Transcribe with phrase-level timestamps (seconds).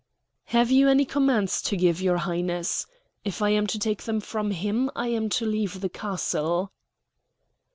[0.45, 2.87] "Have you any commands to give, your Highness?
[3.23, 6.71] If I am to take them from him, I am to leave the castle."